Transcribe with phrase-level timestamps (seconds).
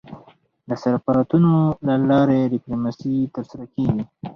[0.67, 1.51] د سفارتونو
[1.87, 4.03] له لاري ډيپلوماسي ترسره کېږي.